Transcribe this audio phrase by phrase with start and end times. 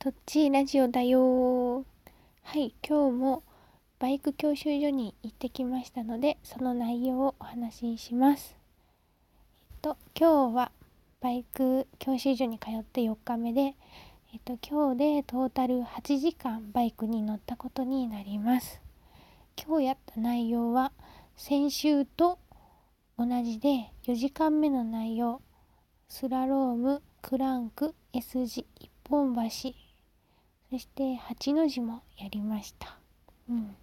[0.00, 1.84] とっちラジオだよは
[2.56, 3.42] い今日も
[3.98, 8.56] バイク教習所に行ってきましたのでその内容をお話しします。
[9.72, 10.70] えっと今日は
[11.20, 13.74] バイク教習所に通って4日目で
[14.32, 18.80] えっと今日でトータル8時間バイクに乗ったことになります。
[19.60, 20.92] 今日やった内容は
[21.36, 22.38] 先週と
[23.18, 25.42] 同じで4時間目の内容
[26.08, 29.87] スラロームクランク S 字一本橋
[30.70, 32.98] そして八の字もやりました。
[33.48, 33.74] うん、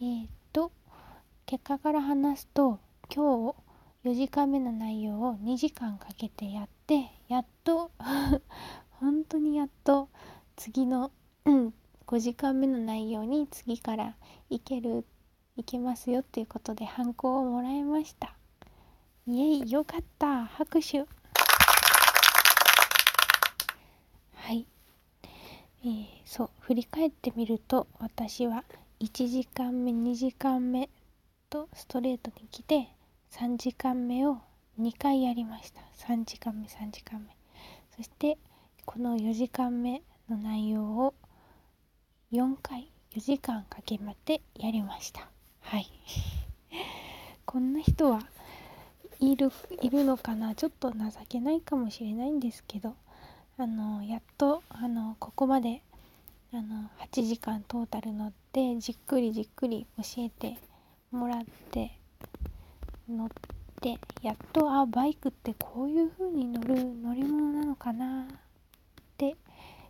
[0.00, 0.72] えー、っと
[1.46, 2.80] 結果から話すと
[3.14, 3.54] 今
[4.02, 7.92] 日4時間目の内容を2時間かけてやってやっと
[9.00, 10.08] 本当にやっと
[10.56, 11.10] 次の、
[11.44, 14.16] 5時間目の内容に次から
[14.50, 15.04] いける
[15.56, 18.34] いけますよっていうことでハンコをもらいました。
[19.26, 20.98] イエイよかった拍手
[24.34, 24.66] はい
[25.84, 28.64] えー、そう振り返ってみると私は
[29.00, 30.88] 1時間目2時間目
[31.50, 32.88] とストレートに来て
[33.32, 34.38] 3時間目を
[34.80, 35.82] 2回やりました。
[35.98, 37.36] 3時間目3時間目。
[37.94, 38.38] そして
[38.86, 41.14] この4時間目の内容を
[42.32, 45.28] 4回4時間かけまってやりました。
[45.60, 45.86] はい。
[47.44, 48.20] こんな人は
[49.20, 50.54] いるいるのかな？
[50.54, 50.98] ちょっと情
[51.28, 52.96] けないかもしれないんですけど
[53.56, 55.82] あのやっとあのここまで
[56.52, 60.56] あの8時間トータル乗ってじっくりじっくり教えて
[61.12, 61.92] もらって
[63.08, 63.28] 乗っ
[63.80, 68.26] てやっとあバイクってこういう風に乗る乗り物なのかなっ
[69.16, 69.36] て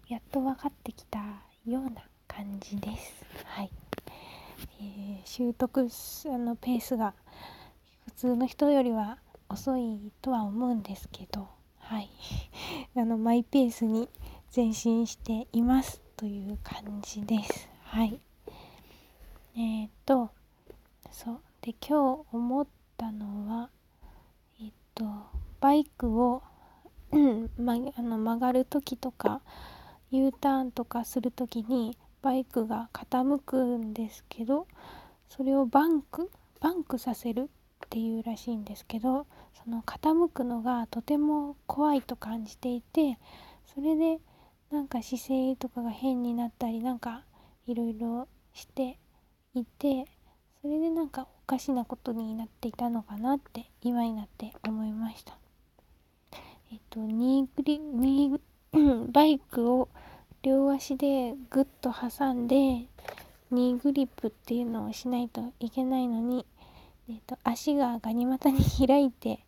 [0.08, 1.20] やっと分かってきた
[1.64, 3.24] ような感じです。
[3.46, 3.70] はい、
[4.80, 7.14] えー、習得あのペースが
[8.04, 9.16] 普通の人よりは
[9.48, 11.48] 遅いとは思うんですけど
[11.94, 12.10] はい。
[12.98, 14.08] あのマイペースに
[14.54, 17.68] 前進していますという感じです。
[17.84, 18.20] はい。
[19.54, 20.30] えー、っと
[21.12, 21.40] そう。
[21.62, 23.70] で今日思ったのは
[24.60, 25.04] えっと
[25.60, 26.42] バイクを
[27.58, 29.40] ま、あの曲がる時とか
[30.10, 34.66] U ターンとかする時にバイクが傾くんですけど
[35.28, 36.28] それをバンク？
[36.58, 37.50] バンクさせる
[37.84, 39.26] っていうらしいんですけど
[39.64, 43.18] その傾くのがとても怖いと感じていて
[43.74, 44.18] それで
[44.70, 47.24] なんか姿勢とかが変になったりなんか
[47.66, 48.98] いろいろして
[49.54, 50.06] いて
[50.62, 55.36] それでなんかおかしなことになっていたのかなって今になって思いました。
[56.72, 59.88] えっとニーグリニーバイクを
[60.42, 62.88] 両足でグッと挟んで
[63.50, 66.44] ニーグリップっていうのをしないといけないのに
[67.08, 69.40] えーと、足がガニ股に開いて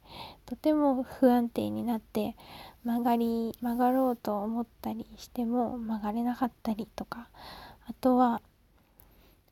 [0.44, 2.36] とても不安定になって
[2.84, 7.28] 曲がり曲がろうと思ったりしても曲がれなかったりとか
[7.88, 8.42] あとは、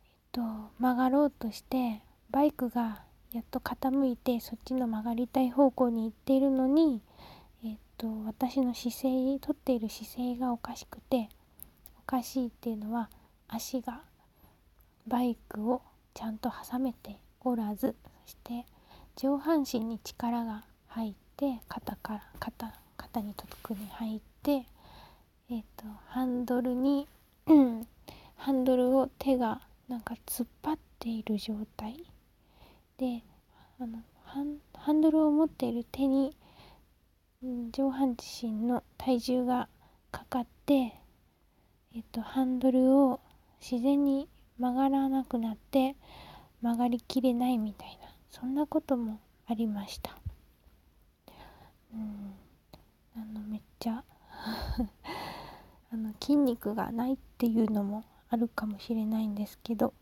[0.04, 0.42] えーと、
[0.78, 7.00] 曲がろうとしてバイクがやっと傾いてそっちの曲がりたい方向に行っているのに、
[7.64, 11.28] えーと私の姿勢とっている姿勢がおかしくて
[12.00, 13.08] おかしいっていうのは
[13.48, 14.02] 足が
[15.06, 15.80] バイクを
[16.12, 17.94] ちゃんと挟めておらず
[18.24, 18.66] そして
[19.16, 24.66] 上半身に力が入って肩から肩肩に特に入って、
[25.50, 27.06] えーと、ハンドルに
[28.36, 32.04] ハンドルを手がなんか突っ張っている状態。
[32.96, 33.22] で
[33.78, 33.98] あの
[34.74, 36.36] ハンドルを持っている手に
[37.72, 39.68] 上半身の体重が
[40.10, 40.94] かかって、
[41.94, 43.20] えっと、ハンドルを
[43.60, 44.28] 自然に
[44.58, 45.96] 曲がらなくなって
[46.64, 50.16] 曲がりきれないみたいなそんなこともありました。
[51.92, 52.34] うん。
[53.16, 54.02] あのめっちゃ
[55.92, 59.92] あの筋肉がないっていうのもあるかもしれないんですけど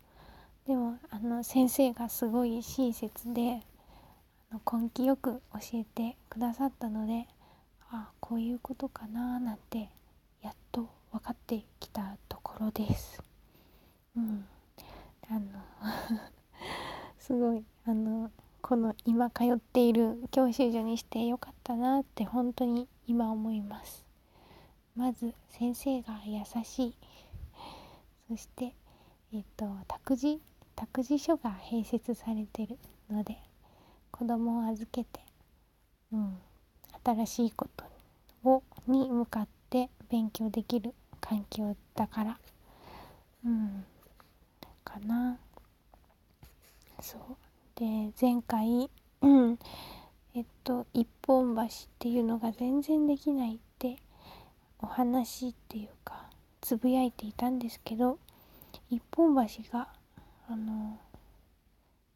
[0.65, 3.61] でもあの先生がすごい親切で
[4.49, 7.27] あの根気よく教えてくださったので
[7.91, 9.89] ああこういうことかななんて
[10.41, 13.21] やっと分かってきたところです。
[14.15, 14.45] うん、
[17.25, 18.29] すごいあの
[18.61, 24.05] この今通っている教習所にしてよかったなって本当に今思います
[24.97, 26.95] まず先生が優しい
[28.27, 28.73] そして
[29.33, 30.41] えっ、と託児
[30.75, 32.77] 託児所が併設されてる
[33.09, 33.37] ので
[34.11, 35.21] 子供を預けて、
[36.11, 36.37] うん、
[37.05, 37.85] 新しいこと
[38.43, 42.37] をに向かって勉強できる環境だから
[43.45, 43.85] うん
[44.83, 45.37] かな。
[47.03, 47.21] そう。
[47.75, 48.89] で前回、
[50.33, 51.67] えっと一本橋っ
[51.99, 53.97] ていうのが全然できないって
[54.79, 56.29] お話っていうか
[56.61, 58.17] つぶやいていたんですけど
[58.89, 59.89] 一本橋が
[60.47, 60.97] あの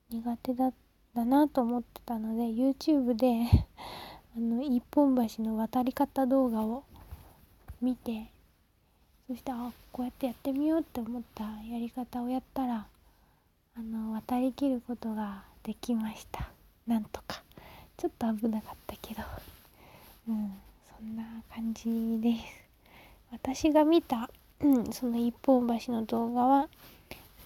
[0.09, 0.71] 苦手だ
[1.13, 3.49] だなと思ってたので YouTube で
[4.37, 6.83] あの一本橋の渡り方動画を
[7.81, 8.31] 見て
[9.27, 12.87] そしてあこうやってやってみようって思ったやり方をやったら
[13.77, 16.49] あの渡りきることができました。
[16.87, 17.43] なんとか。
[17.95, 19.21] ちょっと危なかったけど。
[20.29, 20.51] うん
[20.97, 22.67] そんな感じです。
[23.31, 24.31] 私が見た、
[24.61, 26.69] うん、その一本橋の動画は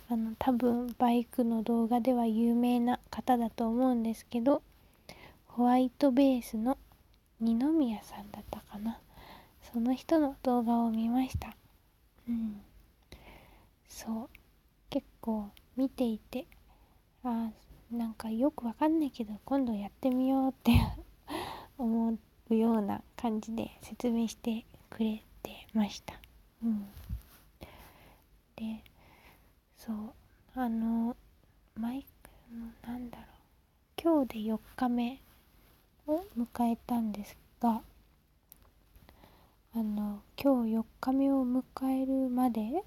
[0.09, 4.61] あの多分バイクの動画では有名な方だと思うんですけど
[5.47, 6.77] ホワイトベースの
[7.41, 8.99] 二宮さんだったかな。
[9.73, 11.53] その人の動画を見ました。
[12.29, 12.61] うん
[13.89, 14.29] そう。
[14.89, 16.45] 結構見ていて
[17.23, 17.49] あ
[17.91, 20.71] なんかよくわかんないけど今度やってみようって
[21.77, 22.17] 思
[22.49, 26.13] うような感じで説明してくれてました。
[26.63, 26.87] うん。
[28.55, 28.83] で
[29.75, 30.13] そう
[30.55, 31.15] あの
[31.75, 33.27] マイクのなんだろう。
[34.01, 35.21] 今日で4日目
[36.07, 37.81] を迎えたんですが
[39.73, 42.83] あの今日4日目を迎えるまで、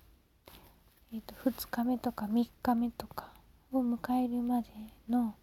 [1.14, 3.28] えー、と2日目とか3日目とか
[3.70, 4.68] を迎えるまで
[5.08, 5.36] の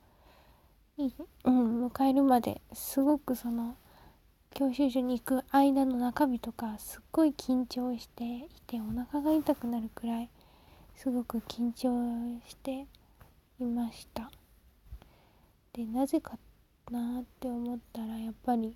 [1.46, 3.78] うん、迎えるまですごくその
[4.54, 10.30] 教習所に行く間の中日とかすっごい緊張していてお腹が痛くなるくらい
[10.98, 12.86] すごく緊張して
[13.62, 14.30] いました。
[15.72, 16.38] でなぜか
[16.92, 18.76] なって思ったらやっぱり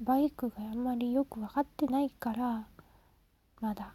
[0.00, 2.66] バイクがあんまりよく分かってないから
[3.60, 3.94] まだ。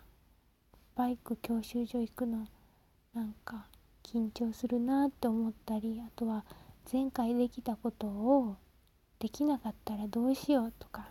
[1.00, 2.46] バイク教習所行くの
[3.14, 3.68] なんか
[4.04, 6.44] 緊張するなって思ったりあとは
[6.92, 8.58] 前回できたことを
[9.18, 11.08] できなかったらどうしようとか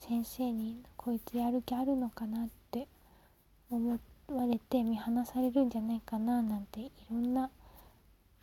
[0.00, 2.86] 先生にこいつやる気あるのかなって
[3.70, 3.98] 思
[4.28, 7.48] われて見放されるんじゃないかななんていろんな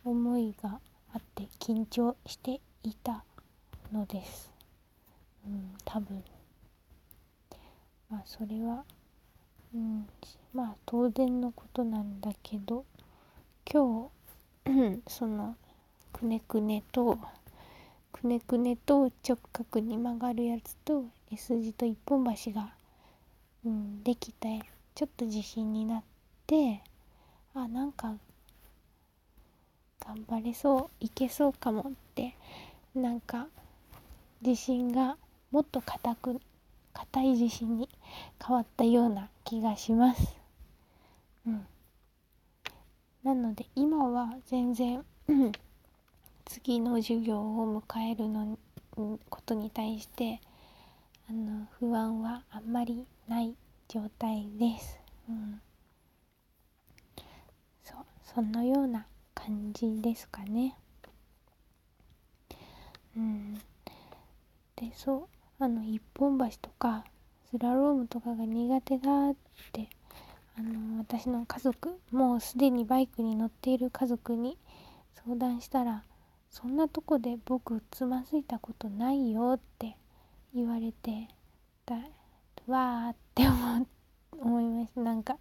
[0.02, 0.80] 思いが
[1.14, 3.22] あって緊張していた
[3.92, 4.50] のです。
[5.46, 6.24] うん、多分
[8.08, 8.84] まあそれは、
[9.74, 10.08] うん、
[10.52, 12.84] まあ当然のことなんだけど
[13.70, 14.10] 今
[14.66, 15.56] 日 その
[16.12, 17.18] くねくねと
[18.12, 22.74] くねくねと直角に曲がるやつと S 字と一本橋が、
[23.64, 24.60] うん、できて
[24.94, 26.02] ちょっと自信になっ
[26.46, 26.82] て
[27.54, 28.14] あなんか
[30.04, 32.34] 頑張れそういけそうかもって
[32.94, 33.46] なんか
[34.42, 35.16] 自信が
[35.52, 36.40] もっと硬く
[36.92, 37.88] 硬い自信に
[38.44, 40.36] 変わったような気がします。
[41.44, 41.66] うん、
[43.24, 45.04] なので今は全然
[46.46, 48.56] 次の授業を迎えるの
[49.28, 50.40] ことに対して
[51.28, 53.56] あの不安はあんまりない
[53.88, 55.00] 状態です。
[55.28, 55.60] うん、
[57.82, 59.04] そうそのような
[59.34, 60.76] 感じですかね。
[63.16, 63.54] うん、
[64.76, 67.04] でそうあの一本橋とか
[67.50, 69.34] スラロームとかが苦手だっ
[69.72, 69.88] て
[70.56, 74.56] あの私の家族もうすでにバイクに乗っている家族に
[75.24, 76.04] 相談したら
[76.50, 79.96] そんなとこで僕つまずいたことないよって
[80.54, 81.28] 言われて
[81.86, 81.96] だ
[82.66, 83.86] わーって思
[84.40, 85.36] 思いましたなんか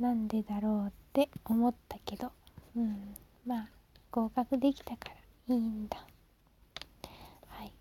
[0.00, 2.32] なんでだろうって思ったけど。
[2.74, 3.14] うん。
[3.46, 3.68] まあ
[4.10, 5.10] 合格できたか
[5.48, 5.98] らいいんだ。
[7.48, 7.72] はい。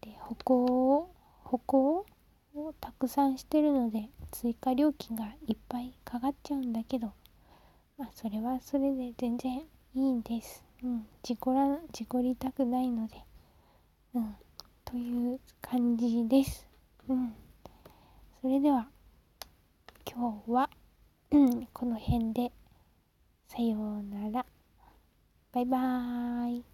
[0.00, 1.08] で歩行
[1.44, 2.06] 歩行
[2.54, 7.12] をたくさんしてるので追加料金がいっぱいかかっちゃうんだけど
[7.98, 13.24] まあそれはそれで全然いいんですうん事故ら事故りたくないので
[14.14, 14.36] うん
[14.92, 16.66] という感じです。
[17.08, 17.32] うん。
[18.42, 18.88] それでは、
[20.04, 20.68] 今日は、
[21.30, 22.52] うん、この辺で、
[23.48, 24.44] さようなら。
[25.50, 26.64] バイバーイ。